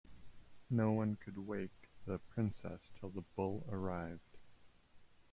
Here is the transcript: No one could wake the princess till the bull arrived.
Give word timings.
No 0.71 0.93
one 0.93 1.15
could 1.15 1.37
wake 1.37 1.89
the 2.07 2.17
princess 2.17 2.81
till 2.99 3.09
the 3.11 3.21
bull 3.35 3.63
arrived. 3.69 4.39